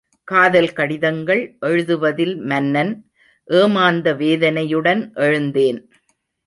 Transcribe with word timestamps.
காதல் 0.27 0.73
கடிதங்கள் 0.73 1.57
எழுதுவதில் 1.61 2.35
மன்னன். 2.43 2.93
ஏமாந்த 3.47 4.13
வேதனையுடன் 4.13 5.13
எழுந்தேன். 5.13 5.79